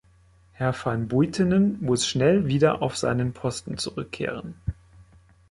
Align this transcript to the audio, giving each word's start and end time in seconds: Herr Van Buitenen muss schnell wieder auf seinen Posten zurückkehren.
Herr 0.53 0.73
Van 0.83 1.07
Buitenen 1.09 1.77
muss 1.79 2.07
schnell 2.07 2.47
wieder 2.47 2.81
auf 2.81 2.97
seinen 2.97 3.33
Posten 3.33 3.77
zurückkehren. 3.77 4.55